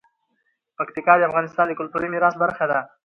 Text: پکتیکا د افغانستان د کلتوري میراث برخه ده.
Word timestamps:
پکتیکا 0.77 1.13
د 1.17 1.21
افغانستان 1.29 1.65
د 1.67 1.71
کلتوري 1.79 2.07
میراث 2.13 2.35
برخه 2.43 2.65
ده. 2.71 2.79